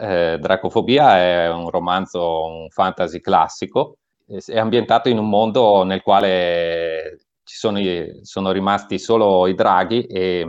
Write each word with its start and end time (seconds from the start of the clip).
Eh, 0.00 0.38
Dracofobia 0.38 1.18
è 1.18 1.50
un 1.50 1.70
romanzo, 1.70 2.44
un 2.44 2.68
fantasy 2.70 3.20
classico, 3.20 3.98
è 4.26 4.58
ambientato 4.58 5.08
in 5.08 5.18
un 5.18 5.28
mondo 5.28 5.82
nel 5.82 6.02
quale 6.02 7.18
ci 7.42 7.56
sono, 7.56 7.80
sono 8.22 8.52
rimasti 8.52 8.98
solo 8.98 9.46
i 9.46 9.54
draghi 9.54 10.04
e, 10.04 10.46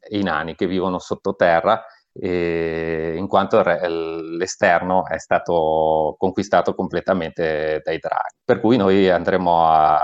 e 0.00 0.18
i 0.18 0.22
nani 0.22 0.54
che 0.54 0.66
vivono 0.66 0.98
sottoterra 0.98 1.84
in 2.14 3.26
quanto 3.26 3.62
l'esterno 3.62 5.06
è 5.06 5.18
stato 5.18 6.14
conquistato 6.18 6.74
completamente 6.74 7.80
dai 7.82 7.98
draghi. 7.98 8.36
Per 8.44 8.60
cui 8.60 8.76
noi 8.76 9.08
andremo 9.08 9.66
a 9.66 9.98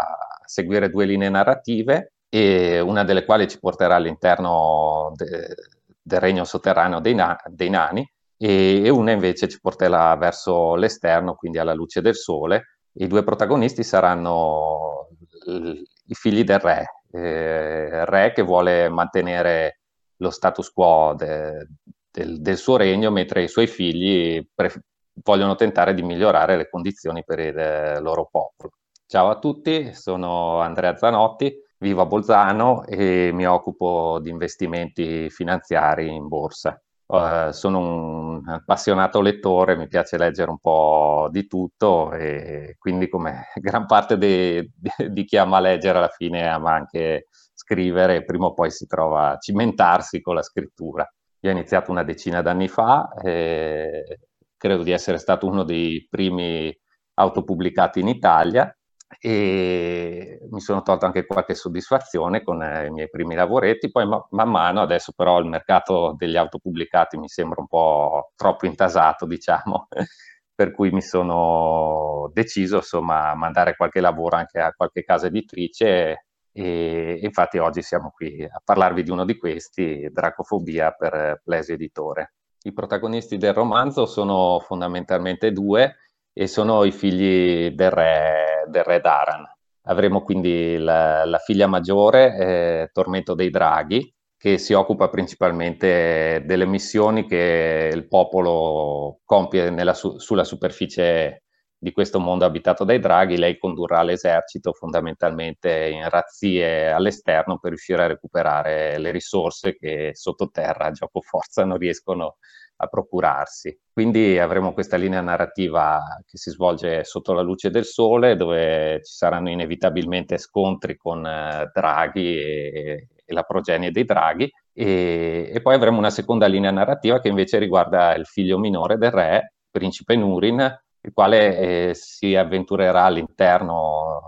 seguire 0.45 0.89
due 0.89 1.05
linee 1.05 1.29
narrative 1.29 2.15
e 2.30 2.80
una 2.80 3.05
delle 3.05 3.25
quali 3.27 3.46
ci 3.46 3.59
porterà 3.59 3.96
all'interno 3.96 5.12
de, 5.17 5.55
del 6.01 6.21
regno 6.21 6.45
sotterraneo 6.45 7.01
dei, 7.01 7.15
na, 7.15 7.39
dei 7.46 7.69
nani 7.71 8.11
e, 8.39 8.82
e, 8.84 8.89
una 8.89 9.11
invece 9.11 9.48
ci 9.48 9.61
porterà 9.61 10.14
verso 10.16 10.77
l'esterno, 10.77 11.34
quindi 11.34 11.59
alla 11.59 11.74
luce 11.74 12.01
del 12.01 12.15
sole. 12.15 12.79
I 12.92 13.06
due 13.06 13.24
protagonisti 13.24 13.83
saranno 13.83 15.09
i 15.46 16.15
figli 16.15 16.45
del 16.45 16.59
re, 16.60 16.84
eh, 17.12 18.05
re 18.05 18.32
che 18.32 18.43
vuole 18.43 18.88
mantenere 18.88 19.80
lo 20.16 20.30
status 20.30 20.70
quo 20.70 21.15
de, 21.16 21.66
del, 22.10 22.41
del, 22.41 22.56
suo 22.56 22.77
regno, 22.77 23.10
mentre 23.10 23.43
i 23.43 23.48
suoi 23.48 23.66
figli 23.66 24.46
pre- 24.55 24.82
vogliono 25.23 25.55
tentare 25.55 25.95
di 25.95 26.02
migliorare 26.02 26.57
le 26.57 26.68
condizioni 26.68 27.24
per 27.24 27.38
il 27.41 27.59
eh, 27.59 28.01
loro 28.01 28.29
popolo. 28.30 28.73
Ciao 29.07 29.30
a 29.30 29.38
tutti, 29.38 29.95
sono 29.95 30.60
Andrea 30.60 30.96
Zanotti, 30.96 31.52
vivo 31.79 32.02
a 32.02 32.07
Bolzano 32.07 32.84
e 32.84 33.30
mi 33.32 33.46
occupo 33.46 34.18
di 34.20 34.30
investimenti 34.30 35.30
finanziari 35.30 36.09
in 36.09 36.29
borsa. 36.29 36.80
Uh, 37.11 37.53
sono 37.53 37.79
un 37.79 38.48
appassionato 38.48 39.23
lettore, 39.23 39.77
mi 39.77 39.89
piace 39.89 40.19
leggere 40.19 40.51
un 40.51 40.59
po' 40.59 41.29
di 41.30 41.47
tutto 41.47 42.12
e 42.12 42.77
quindi 42.79 43.09
come 43.09 43.46
gran 43.57 43.87
parte 43.87 44.19
de, 44.19 44.73
de, 44.74 45.10
di 45.10 45.24
chi 45.24 45.38
ama 45.38 45.59
leggere 45.59 45.97
alla 45.97 46.09
fine 46.09 46.47
ama 46.47 46.74
anche 46.74 47.29
scrivere, 47.55 48.24
prima 48.24 48.47
o 48.47 48.52
poi 48.52 48.71
si 48.71 48.87
trova 48.87 49.30
a 49.30 49.38
cimentarsi 49.38 50.21
con 50.21 50.35
la 50.35 50.43
scrittura. 50.43 51.10
Io 51.41 51.51
ho 51.51 51.52
iniziato 51.52 51.91
una 51.91 52.02
decina 52.05 52.43
d'anni 52.43 52.69
fa, 52.69 53.09
e 53.23 54.19
credo 54.59 54.82
di 54.82 54.91
essere 54.91 55.16
stato 55.16 55.47
uno 55.47 55.63
dei 55.65 56.07
primi 56.10 56.77
autopubblicati 57.15 58.01
in 58.01 58.09
Italia 58.09 58.71
e 59.20 60.38
mi 60.51 60.60
sono 60.60 60.82
tolto 60.82 61.06
anche 61.06 61.24
qualche 61.26 61.54
soddisfazione 61.54 62.42
con 62.42 62.62
eh, 62.62 62.87
i 62.87 62.90
miei 62.90 63.09
primi 63.09 63.34
lavoretti, 63.34 63.90
poi 63.90 64.06
ma- 64.06 64.26
man 64.31 64.50
mano 64.50 64.81
adesso 64.82 65.12
però 65.16 65.38
il 65.38 65.47
mercato 65.47 66.14
degli 66.16 66.37
autopubblicati 66.37 67.16
mi 67.16 67.28
sembra 67.28 67.60
un 67.60 67.66
po' 67.69 68.32
troppo 68.36 68.66
intasato, 68.66 69.26
diciamo, 69.26 69.88
per 70.54 70.72
cui 70.72 70.91
mi 70.91 71.03
sono 71.03 72.31
deciso 72.34 72.76
insomma 72.76 73.31
a 73.31 73.34
mandare 73.34 73.76
qualche 73.76 74.00
lavoro 74.00 74.36
anche 74.36 74.60
a 74.60 74.72
qualche 74.72 75.04
casa 75.04 75.26
editrice 75.28 76.25
e 76.53 77.20
infatti 77.22 77.59
oggi 77.59 77.82
siamo 77.82 78.10
qui 78.10 78.42
a 78.42 78.60
parlarvi 78.64 79.04
di 79.04 79.10
uno 79.10 79.25
di 79.25 79.36
questi, 79.36 80.09
Dracofobia 80.10 80.91
per 80.91 81.41
Plesi 81.44 81.72
Editore. 81.72 82.34
I 82.62 82.72
protagonisti 82.72 83.36
del 83.36 83.54
romanzo 83.54 84.06
sono 84.06 84.59
fondamentalmente 84.59 85.53
due 85.53 85.94
e 86.32 86.47
sono 86.48 86.82
i 86.84 86.91
figli 86.91 87.70
del 87.70 87.91
re, 87.91 88.57
del 88.69 88.84
re 88.84 89.00
Daran. 89.00 89.44
Avremo 89.83 90.22
quindi 90.22 90.77
la, 90.77 91.25
la 91.25 91.38
figlia 91.38 91.66
maggiore, 91.66 92.37
eh, 92.37 92.91
Tormento 92.93 93.34
dei 93.34 93.50
Draghi, 93.50 94.15
che 94.37 94.56
si 94.59 94.72
occupa 94.72 95.09
principalmente 95.09 96.43
delle 96.44 96.65
missioni 96.65 97.27
che 97.27 97.91
il 97.93 98.06
popolo 98.06 99.21
compie 99.25 99.71
nella, 99.71 99.94
su, 99.94 100.19
sulla 100.19 100.44
superficie 100.44 101.43
di 101.77 101.93
questo 101.93 102.19
mondo 102.21 102.44
abitato 102.44 102.84
dai 102.84 102.99
draghi, 102.99 103.37
lei 103.37 103.56
condurrà 103.56 104.03
l'esercito 104.03 104.72
fondamentalmente 104.72 105.88
in 105.88 106.09
razzie 106.09 106.91
all'esterno 106.91 107.59
per 107.59 107.71
riuscire 107.71 108.03
a 108.03 108.09
recuperare 108.09 108.98
le 108.98 109.10
risorse 109.12 109.76
che 109.76 110.10
sottoterra 110.12 110.91
gioco 110.91 111.21
forza 111.21 111.65
non 111.65 111.78
riescono 111.78 112.38
a 112.81 112.87
procurarsi. 112.87 113.77
Quindi 113.93 114.39
avremo 114.39 114.72
questa 114.72 114.97
linea 114.97 115.21
narrativa 115.21 116.00
che 116.27 116.39
si 116.39 116.50
svolge 116.50 117.05
sotto 117.05 117.33
la 117.33 117.43
luce 117.43 117.71
del 117.71 117.84
sole, 117.84 118.37
dove 118.37 119.00
ci 119.03 119.12
saranno 119.12 119.50
inevitabilmente 119.50 120.39
scontri 120.39 120.97
con 120.97 121.27
eh, 121.27 121.71
draghi 121.72 122.37
e, 122.37 123.09
e, 123.25 123.34
la 123.34 123.43
progenie 123.43 123.91
dei 123.91 124.05
draghi, 124.05 124.50
e, 124.72 125.50
e, 125.53 125.61
poi 125.61 125.75
avremo 125.75 125.99
una 125.99 126.11
seconda 126.11 126.47
linea 126.47 126.71
narrativa 126.71 127.21
che 127.21 127.28
invece 127.28 127.59
riguarda 127.59 128.15
il 128.15 128.27
figlio 128.27 128.59
minore 128.59 128.97
del 128.97 129.10
re, 129.10 129.55
principe 129.71 130.16
Nurin, 130.16 130.81
il 131.00 131.12
quale 131.12 131.89
eh, 131.89 131.95
si 131.95 132.37
avventurerà 132.37 133.05
all'interno 133.05 134.22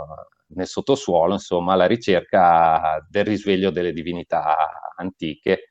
nel 0.55 0.67
sottosuolo, 0.67 1.35
insomma, 1.35 1.75
alla 1.75 1.87
ricerca 1.87 3.05
del 3.09 3.25
risveglio 3.25 3.71
delle 3.71 3.93
divinità 3.93 4.57
antiche 4.97 5.70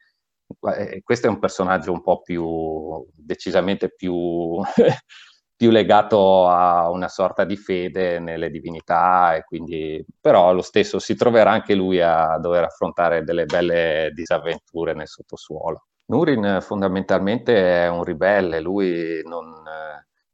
eh, 0.75 1.01
questo 1.03 1.27
è 1.27 1.29
un 1.29 1.39
personaggio 1.39 1.91
un 1.91 2.01
po' 2.01 2.21
più, 2.21 3.05
decisamente 3.15 3.93
più, 3.93 4.59
più 5.55 5.69
legato 5.71 6.47
a 6.47 6.89
una 6.89 7.07
sorta 7.07 7.43
di 7.45 7.57
fede 7.57 8.19
nelle 8.19 8.49
divinità 8.49 9.35
e 9.35 9.43
quindi, 9.43 10.03
però 10.19 10.53
lo 10.53 10.61
stesso 10.61 10.99
si 10.99 11.15
troverà 11.15 11.51
anche 11.51 11.75
lui 11.75 12.01
a 12.01 12.37
dover 12.39 12.63
affrontare 12.63 13.23
delle 13.23 13.45
belle 13.45 14.11
disavventure 14.13 14.93
nel 14.93 15.07
sottosuolo. 15.07 15.85
Nurin 16.05 16.57
fondamentalmente 16.61 17.83
è 17.83 17.87
un 17.87 18.03
ribelle, 18.03 18.59
lui 18.59 19.21
non, 19.25 19.61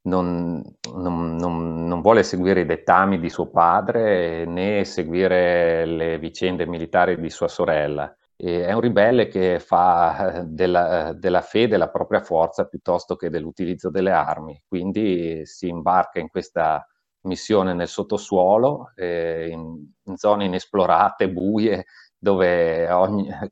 non, 0.04 0.62
non, 0.94 1.36
non, 1.36 2.02
vuole 2.02 2.24
seguire 2.24 2.62
i 2.62 2.66
dettami 2.66 3.20
di 3.20 3.30
suo 3.30 3.50
padre 3.50 4.46
né 4.46 4.86
seguire 4.86 5.86
le 5.86 6.18
vicende 6.18 6.66
militari 6.66 7.20
di 7.20 7.30
sua 7.30 7.50
sorella 7.50 8.16
è 8.38 8.72
un 8.74 8.82
ribelle 8.82 9.28
che 9.28 9.60
fa 9.60 10.40
eh, 10.40 10.44
della, 10.46 11.10
eh, 11.10 11.14
della, 11.16 11.42
fede 11.42 11.78
la 11.78 11.90
propria 11.90 12.22
forza 12.22 12.66
piuttosto 12.68 13.16
che 13.16 13.30
dell'utilizzo 13.30 13.90
delle 13.90 14.12
armi, 14.12 14.62
quindi 14.68 15.46
si 15.46 15.68
imbarca 15.68 16.20
in 16.20 16.30
questa 16.30 16.86
missione 17.22 17.74
nel 17.74 17.88
sottosuolo, 17.88 18.92
eh, 18.96 19.48
in, 19.50 19.88
in, 20.04 20.16
zone 20.18 20.46
inesplorate, 20.46 21.32
buie, 21.32 21.86
dove, 22.18 22.90
ogni, 22.92 23.30
eh, 23.30 23.52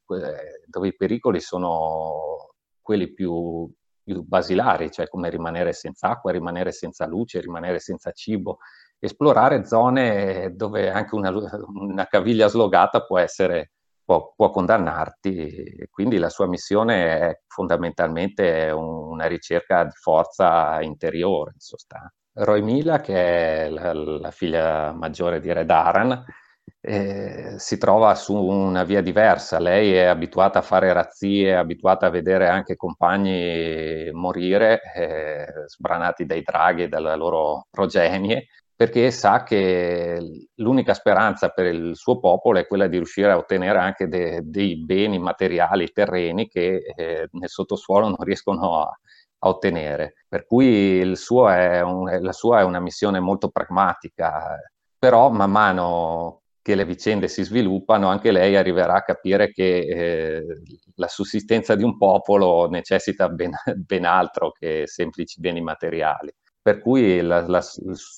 dove, 0.66 0.88
i 0.88 0.96
pericoli 0.96 1.40
sono 1.40 2.54
quelli 2.82 3.14
più, 3.14 3.72
più 4.04 4.24
basilari, 4.24 4.92
cioè 4.92 5.08
come 5.08 5.30
rimanere 5.30 5.72
senza 5.74 6.10
acqua, 6.10 6.32
rimanere 6.32 6.72
senza 6.72 7.08
luce, 7.08 7.40
rimanere 7.40 7.80
senza 7.80 8.12
cibo, 8.12 8.60
esplorare 9.00 9.66
zone 9.66 10.54
dove 10.56 10.90
anche 10.92 11.16
una, 11.16 11.32
una 11.74 12.08
caviglia 12.08 12.48
slogata 12.48 13.04
può 13.06 13.18
essere 13.18 13.72
può, 14.04 14.34
può 14.36 14.50
condannarti. 14.50 15.88
Quindi 15.90 16.18
la 16.18 16.30
sua 16.30 16.48
missione 16.48 17.20
è 17.20 17.40
fondamentalmente 17.48 18.70
una 18.72 19.26
ricerca 19.28 19.84
di 19.84 19.92
forza 19.94 20.82
interiore, 20.82 21.52
in 21.54 21.60
sostanza. 21.60 22.14
Roy 22.36 22.62
Mila, 22.62 23.00
che 23.00 23.66
è 23.66 23.70
la, 23.70 23.94
la 23.94 24.32
figlia 24.32 24.92
maggiore 24.92 25.40
di 25.40 25.52
Red 25.54 25.70
Aran, 25.70 26.26
eh, 26.82 27.56
si 27.58 27.78
trova 27.78 28.16
su 28.16 28.36
una 28.36 28.84
via 28.84 29.02
diversa. 29.02 29.60
Lei 29.60 29.94
è 29.94 30.06
abituata 30.06 30.60
a 30.60 30.62
fare 30.62 30.92
razzie, 30.94 31.52
è 31.52 31.54
abituata 31.54 32.08
a 32.08 32.10
vedere 32.10 32.48
anche 32.48 32.76
compagni 32.76 34.10
morire, 34.12 34.82
eh, 34.96 35.46
sbranati 35.68 36.26
dai 36.26 36.42
draghi 36.42 36.84
e 36.84 36.88
dalla 36.88 37.16
loro 37.16 37.68
progenie, 37.70 38.48
perché 38.84 39.12
sa 39.12 39.44
che 39.44 40.50
l'unica 40.56 40.94
speranza 40.94 41.48
per 41.48 41.68
il 41.68 41.96
suo 41.96 42.20
popolo 42.20 42.60
è 42.60 42.68
quella 42.68 42.88
di 42.88 42.98
riuscire 42.98 43.32
a 43.32 43.38
ottenere 43.38 43.80
anche 43.80 44.10
de, 44.10 44.42
dei 44.44 44.76
beni 44.84 45.20
materiali, 45.20 45.94
terreni 45.94 46.50
che 46.50 46.94
eh, 46.94 47.30
nel 47.32 47.48
sottosuolo 47.48 48.10
non 48.10 48.18
riescono 48.20 48.82
a, 48.82 49.00
a 49.40 49.48
ottenere. 49.48 50.16
Per 50.28 50.46
cui 50.46 51.02
un, 51.02 52.20
la 52.22 52.32
sua 52.34 52.60
è 52.60 52.64
una 52.64 52.82
missione 52.82 53.22
molto 53.22 53.48
pragmatica, 53.52 54.60
però 55.00 55.30
man 55.30 55.52
mano 55.52 56.42
che 56.62 56.76
le 56.76 56.84
vicende 56.84 57.30
si 57.30 57.44
sviluppano, 57.44 58.10
anche 58.10 58.32
lei 58.32 58.58
arriverà 58.58 58.96
a 58.96 59.04
capire 59.04 59.52
che 59.54 59.78
eh, 59.78 60.46
la 60.96 61.08
sussistenza 61.08 61.76
di 61.76 61.84
un 61.84 61.98
popolo 61.98 62.68
necessita 62.68 63.30
ben, 63.30 63.54
ben 63.78 64.04
altro 64.04 64.52
che 64.52 64.84
semplici 64.88 65.40
beni 65.40 65.62
materiali 65.62 66.34
per 66.64 66.80
cui 66.80 67.20
la, 67.20 67.46
la, 67.46 67.62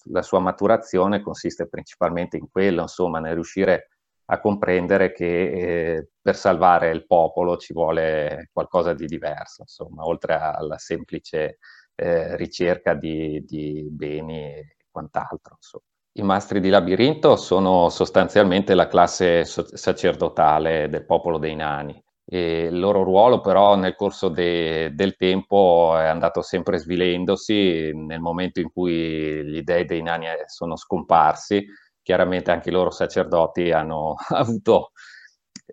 la, 0.03 0.21
sua 0.21 0.39
maturazione 0.39 1.21
consiste 1.21 1.67
principalmente 1.67 2.37
in 2.37 2.47
quello, 2.51 2.83
insomma, 2.83 3.19
nel 3.19 3.33
riuscire 3.33 3.89
a 4.25 4.39
comprendere 4.39 5.11
che 5.11 5.95
eh, 5.95 6.09
per 6.21 6.35
salvare 6.35 6.91
il 6.91 7.07
popolo 7.07 7.57
ci 7.57 7.73
vuole 7.73 8.49
qualcosa 8.53 8.93
di 8.93 9.07
diverso, 9.07 9.63
insomma, 9.63 10.05
oltre 10.05 10.35
alla 10.35 10.77
semplice 10.77 11.57
eh, 11.95 12.37
ricerca 12.37 12.93
di, 12.93 13.43
di, 13.43 13.87
beni 13.89 14.43
e 14.43 14.75
quant'altro. 14.91 15.55
Insomma. 15.55 15.83
I 16.17 16.21
mastri 16.21 16.59
di 16.59 16.69
labirinto 16.69 17.37
sono 17.37 17.89
sostanzialmente 17.89 18.75
la 18.75 18.87
classe 18.87 19.43
sacerdotale 19.43 20.87
del 20.87 21.03
popolo 21.03 21.39
dei 21.39 21.55
nani 21.55 22.04
E 22.27 22.63
il 22.63 22.79
loro 22.79 23.03
ruolo 23.03 23.39
però 23.39 23.75
nel 23.75 23.95
corso 23.95 24.29
de, 24.29 24.91
del 24.95 25.15
tempo 25.15 25.95
è 25.97 26.05
andato 26.05 26.41
sempre 26.41 26.77
svilendosi, 26.79 27.91
nel 27.93 28.19
momento 28.19 28.59
in 28.59 28.71
cui 28.71 29.43
gli 29.45 29.61
dei 29.61 29.85
dei 29.85 30.01
nani 30.01 30.25
sono 30.47 30.75
scomparsi, 30.75 31.63
chiaramente 32.01 32.51
anche 32.51 32.69
i 32.69 32.71
loro 32.71 32.89
sacerdoti 32.89 33.71
hanno 33.71 34.15
avuto 34.29 34.91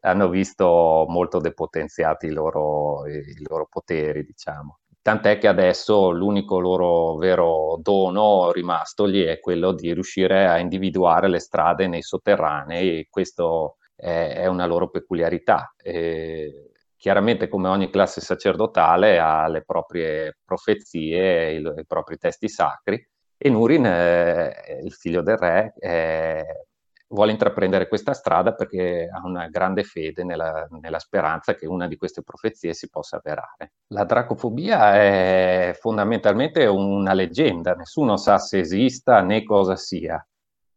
hanno 0.00 0.28
visto 0.28 1.04
molto 1.08 1.38
depotenziati 1.38 2.26
i 2.26 2.30
loro, 2.30 3.06
i 3.06 3.42
loro 3.46 3.66
poteri, 3.70 4.24
diciamo. 4.24 4.78
Tant'è 5.02 5.38
che 5.38 5.48
adesso 5.48 6.10
l'unico 6.10 6.60
loro 6.60 7.16
vero 7.16 7.76
dono 7.82 8.52
rimastogli 8.52 9.24
è 9.24 9.40
quello 9.40 9.72
di 9.72 9.92
riuscire 9.92 10.46
a 10.46 10.58
individuare 10.58 11.28
le 11.28 11.40
strade 11.40 11.88
nei 11.88 12.02
sotterranei, 12.02 13.08
questo 13.10 13.78
è, 14.02 14.34
è 14.34 14.46
una 14.46 14.66
loro 14.66 14.90
peculiarità. 14.90 15.74
E 15.76 16.70
chiaramente, 16.96 17.48
come 17.48 17.68
ogni 17.68 17.90
classe 17.90 18.20
sacerdotale, 18.20 19.18
ha 19.18 19.46
le 19.48 19.62
proprie 19.62 20.38
profezie, 20.44 21.52
i, 21.52 21.60
i 21.60 21.86
propri 21.86 22.18
testi 22.18 22.48
sacri, 22.48 23.06
e 23.36 23.48
Nurin, 23.48 23.86
eh, 23.86 24.80
il 24.82 24.92
figlio 24.92 25.22
del 25.22 25.36
re, 25.36 25.74
eh, 25.78 26.66
vuole 27.08 27.32
intraprendere 27.32 27.88
questa 27.88 28.14
strada 28.14 28.54
perché 28.54 29.08
ha 29.12 29.20
una 29.24 29.48
grande 29.48 29.84
fede 29.84 30.24
nella, 30.24 30.66
nella, 30.80 30.98
speranza 30.98 31.54
che 31.54 31.66
una 31.66 31.86
di 31.86 31.96
queste 31.96 32.22
profezie 32.22 32.72
si 32.72 32.88
possa 32.88 33.16
avverare. 33.16 33.72
La 33.88 34.04
dracofobia 34.04 34.94
è 34.94 35.76
fondamentalmente 35.78 36.66
una 36.66 37.12
leggenda, 37.12 37.74
nessuno 37.74 38.16
sa 38.16 38.38
se 38.38 38.60
esista 38.60 39.20
né 39.20 39.42
cosa 39.44 39.76
sia. 39.76 40.24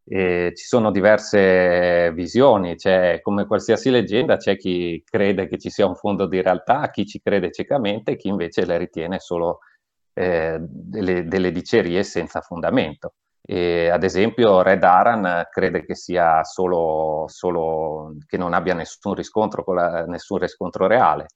E 0.08 0.52
ci 0.54 0.64
sono 0.64 0.92
diverse 0.92 2.12
visioni, 2.12 2.76
c'è, 2.76 3.20
come 3.22 3.44
qualsiasi 3.46 3.90
leggenda 3.90 4.36
c'è 4.36 4.56
chi 4.56 5.02
crede 5.04 5.48
che 5.48 5.58
ci 5.58 5.68
sia 5.68 5.84
un 5.86 5.96
fondo 5.96 6.26
di 6.26 6.40
realtà, 6.40 6.90
chi 6.90 7.04
ci 7.06 7.20
crede 7.20 7.50
ciecamente 7.50 8.12
e 8.12 8.16
chi 8.16 8.28
invece 8.28 8.64
le 8.64 8.78
ritiene 8.78 9.18
solo 9.18 9.58
eh, 10.14 10.58
delle, 10.60 11.24
delle 11.24 11.50
dicerie 11.50 12.04
senza 12.04 12.40
fondamento. 12.40 13.14
E, 13.42 13.88
ad 13.88 14.04
esempio, 14.04 14.62
Red 14.62 14.84
Aran 14.84 15.46
crede 15.50 15.84
che 15.84 15.96
sia 15.96 16.42
solo, 16.44 17.24
solo 17.26 18.14
che 18.26 18.36
non 18.36 18.54
abbia 18.54 18.74
nessun 18.74 19.14
riscontro, 19.14 19.64
la, 19.72 20.04
nessun 20.06 20.38
riscontro 20.38 20.86
reale, 20.86 21.26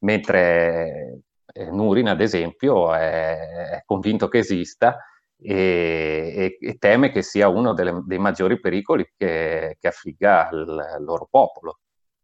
mentre 0.00 1.20
eh, 1.52 1.70
Nurin, 1.70 2.08
ad 2.08 2.20
esempio, 2.20 2.94
è, 2.94 3.38
è 3.70 3.82
convinto 3.86 4.28
che 4.28 4.38
esista 4.38 4.98
e, 5.40 6.56
e, 6.60 6.68
e, 6.68 6.78
teme 6.78 7.10
che 7.10 7.22
sia 7.22 7.48
uno 7.48 7.72
delle, 7.74 8.02
dei 8.06 8.18
maggiori 8.18 8.58
pericoli 8.60 9.10
che, 9.16 9.76
che 9.80 9.88
affligga 9.88 10.48
il, 10.52 10.58
il 10.98 11.04
loro 11.04 11.26
popolo 11.30 11.78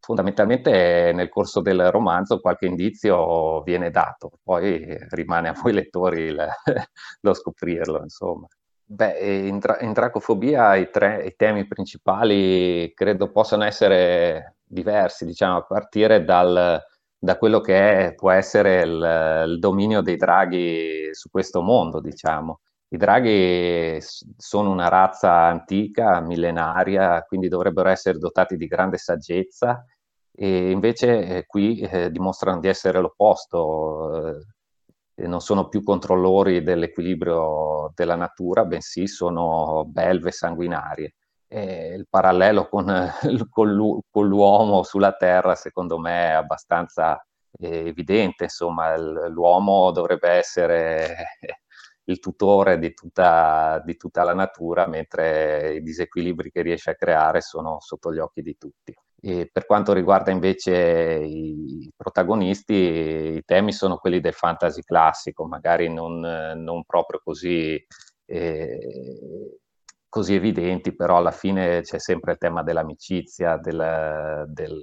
fondamentalmente 0.05 1.11
nel 1.15 1.29
corso 1.29 1.61
del 1.61 1.89
romanzo 1.89 2.39
qualche 2.39 2.67
indizio 2.67 3.61
viene 3.63 3.89
dato, 3.89 4.33
poi 4.43 4.85
rimane 5.09 5.49
a 5.49 5.53
voi 5.59 5.73
lettori 5.73 6.21
il, 6.25 6.47
lo 7.21 7.33
scoprirlo, 7.33 8.01
insomma. 8.03 8.47
Beh, 8.87 9.47
in, 9.47 9.59
tra- 9.59 9.79
in 9.79 9.93
dracofobia 9.93 10.75
i, 10.75 10.91
tre, 10.91 11.25
i 11.25 11.35
temi 11.35 11.65
principali 11.65 12.93
credo 12.93 13.31
possano 13.31 13.63
essere 13.63 14.57
diversi, 14.63 15.25
diciamo, 15.25 15.57
a 15.57 15.63
partire 15.65 16.23
dal, 16.23 16.79
da 17.17 17.37
quello 17.39 17.61
che 17.61 18.09
è, 18.09 18.13
può 18.13 18.29
essere 18.29 18.83
il, 18.83 19.43
il, 19.47 19.59
dominio 19.59 20.01
dei 20.01 20.17
draghi 20.17 21.09
su 21.13 21.29
questo 21.31 21.61
mondo, 21.63 21.99
diciamo. 21.99 22.59
I 22.95 22.97
draghi 22.97 23.99
sono 24.37 24.71
una 24.71 24.87
razza 24.87 25.33
antica, 25.33 26.21
millenaria, 26.21 27.23
quindi 27.23 27.49
dovrebbero 27.49 27.89
essere 27.89 28.17
dotati 28.17 28.55
di 28.55 28.67
grande 28.67 28.97
saggezza 28.97 29.83
e 30.31 30.71
invece 30.71 31.25
eh, 31.25 31.45
qui 31.45 31.79
eh, 31.81 32.09
dimostrano 32.09 32.61
di 32.61 32.69
essere 32.69 33.01
l'opposto. 33.01 34.37
Eh, 35.15 35.27
non 35.27 35.41
sono 35.41 35.67
più 35.67 35.83
controllori 35.83 36.63
dell'equilibrio 36.63 37.91
della 37.93 38.15
natura, 38.15 38.63
bensì 38.63 39.07
sono 39.07 39.83
belve 39.85 40.31
sanguinarie. 40.31 41.15
E 41.47 41.93
il 41.95 42.07
parallelo 42.09 42.69
con, 42.69 42.85
con, 43.49 43.73
l'uomo 44.27 44.83
sulla 44.83 45.11
Terra, 45.13 45.55
secondo 45.55 45.99
me, 45.99 46.29
è 46.29 46.31
abbastanza 46.31 47.21
eh, 47.59 47.87
evidente. 47.87 48.45
Insomma, 48.45 48.97
l'uomo 48.97 49.91
dovrebbe 49.91 50.29
essere 50.29 51.15
il 52.05 52.19
tutore 52.19 52.77
di 52.77 52.93
tutta, 52.93 53.81
di 53.83 53.95
tutta 53.95 54.23
la 54.23 54.33
natura, 54.33 54.87
mentre 54.87 55.75
i 55.75 55.81
disequilibri 55.81 56.51
che 56.51 56.61
riesce 56.61 56.91
a 56.91 56.95
creare 56.95 57.41
sono 57.41 57.79
sotto 57.79 58.13
gli 58.13 58.19
occhi 58.19 58.41
di 58.41 58.57
tutti. 58.57 58.93
E 59.21 59.49
per 59.51 59.65
quanto 59.65 59.91
riguarda 59.93 60.29
invece 60.29 60.75
i 61.23 61.91
protagonisti, 61.95 62.73
i 62.73 63.43
temi 63.43 63.71
sono 63.73 63.97
quelli 63.97 64.19
del 64.19 64.33
fantasy 64.33 64.81
classico, 64.81 65.47
magari 65.47 65.91
non, 65.91 66.19
non 66.19 66.83
proprio 66.85 67.19
così, 67.23 67.83
eh, 68.25 69.57
così, 70.07 70.35
evidenti, 70.35 70.93
però 70.95 71.17
alla 71.17 71.31
fine 71.31 71.81
c'è 71.81 71.97
sempre 71.97 72.33
il 72.33 72.37
tema 72.37 72.61
dell'amicizia, 72.61 73.57
del, 73.57 74.45
del, 74.47 74.79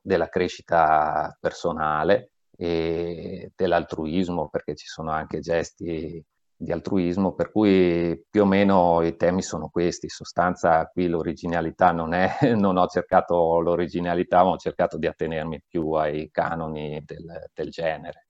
della 0.00 0.28
crescita 0.28 1.36
personale 1.38 2.30
e 2.56 3.52
dell'altruismo, 3.54 4.48
perché 4.48 4.74
ci 4.74 4.86
sono 4.86 5.10
anche 5.10 5.40
gesti 5.40 6.24
di 6.60 6.72
altruismo, 6.72 7.34
per 7.34 7.50
cui 7.50 8.22
più 8.28 8.42
o 8.42 8.44
meno 8.44 9.00
i 9.02 9.16
temi 9.16 9.42
sono 9.42 9.68
questi. 9.70 10.06
In 10.06 10.10
sostanza 10.10 10.86
qui 10.92 11.08
l'originalità 11.08 11.92
non 11.92 12.12
è, 12.12 12.30
non 12.54 12.76
ho 12.76 12.86
cercato 12.86 13.60
l'originalità, 13.60 14.44
ma 14.44 14.50
ho 14.50 14.56
cercato 14.58 14.98
di 14.98 15.06
attenermi 15.06 15.62
più 15.66 15.92
ai 15.92 16.30
canoni 16.30 17.02
del, 17.04 17.48
del 17.54 17.70
genere. 17.70 18.29